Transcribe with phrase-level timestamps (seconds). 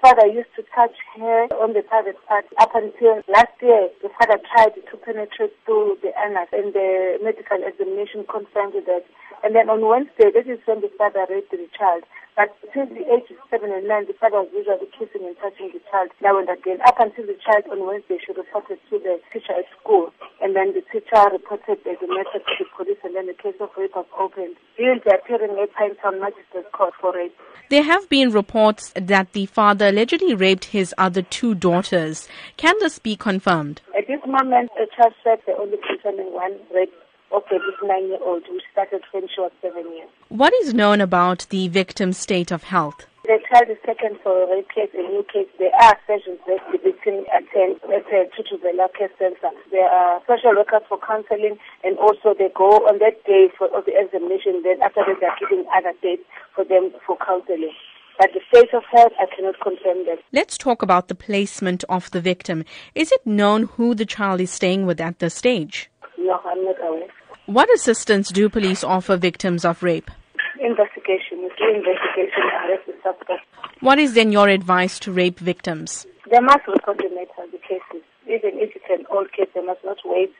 [0.00, 3.88] father used to touch her on the private part up until last year.
[4.02, 9.04] The father tried to penetrate through the anus and the medical examination confirmed that.
[9.42, 12.02] And then on Wednesday, this is when the father raped the child.
[12.38, 15.74] But since the age of seven and nine, the father was usually kissing and touching
[15.74, 16.78] the child now and again.
[16.86, 20.14] Up until the child on Wednesday, she reported to the teacher at school.
[20.38, 22.67] And then the teacher reported the matter to the
[23.18, 24.54] then the case of rape was opened.
[24.76, 27.34] He will be appearing at Pinetown Magistrates Court for rape.
[27.68, 32.28] There have been reports that the father allegedly raped his other two daughters.
[32.56, 33.80] Can this be confirmed?
[33.96, 36.92] At this moment, the child said they only concerning one rape
[37.32, 40.08] of a this nine-year-old, which started when she was seven years.
[40.28, 43.06] What is known about the victim's state of health?
[43.28, 45.52] The child is taken for a rape case, a new case.
[45.58, 49.52] There are sessions that uh, the victim attends at a Thuthuzela Care Center.
[49.70, 53.84] There are social workers for counseling and also they go on that day for of
[53.84, 54.64] the examination.
[54.64, 56.24] Then after that, they are giving other dates
[56.56, 57.76] for them for counseling.
[58.16, 60.24] But the state of health, I cannot confirm that.
[60.32, 62.64] Let's talk about the placement of the victim.
[62.94, 65.90] Is it known who the child is staying with at this stage?
[66.16, 67.08] No, I'm not aware.
[67.44, 70.10] What assistance do police offer victims of rape?
[70.60, 71.48] Investigation.
[71.60, 73.46] Investigation, arrest the suspect.
[73.80, 76.06] What is then your advice to rape victims?
[76.30, 78.02] They must report the matter, the cases.
[78.26, 80.32] Even if it's an old case, they must not wait